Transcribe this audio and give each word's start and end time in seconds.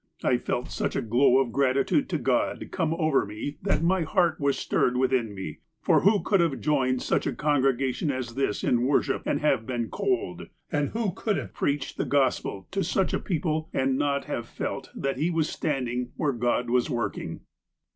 I 0.23 0.37
felt 0.39 0.71
such 0.71 0.95
a 0.95 1.01
glow 1.03 1.37
of 1.37 1.51
grati 1.51 1.85
tude 1.85 2.09
to 2.09 2.17
God 2.17 2.67
come 2.71 2.95
over 2.95 3.23
me 3.23 3.59
that 3.61 3.83
my 3.83 4.01
heart 4.01 4.39
was 4.39 4.57
stirred 4.57 4.97
within 4.97 5.35
me, 5.35 5.59
for 5.79 6.01
who 6.01 6.23
could 6.23 6.39
have 6.39 6.59
joined 6.59 7.03
such 7.03 7.27
a 7.27 7.33
congregation 7.35 8.09
as 8.09 8.33
this 8.33 8.63
in 8.63 8.81
worship 8.87 9.21
and 9.27 9.41
have 9.41 9.67
been 9.67 9.91
cold, 9.91 10.47
and 10.71 10.89
who 10.89 11.11
could 11.13 11.37
have 11.37 11.53
preached 11.53 11.97
the 11.97 12.05
Gospel 12.05 12.67
to 12.71 12.83
such 12.83 13.13
a 13.13 13.19
people 13.19 13.69
and 13.73 13.95
not 13.95 14.25
have 14.25 14.47
felt 14.47 14.89
that 14.95 15.17
he 15.19 15.29
was 15.29 15.47
standing 15.47 16.13
where 16.17 16.33
God 16.33 16.71
was 16.71 16.89
working 16.89 17.41